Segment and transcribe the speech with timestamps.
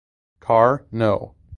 [0.39, 1.35] Car no.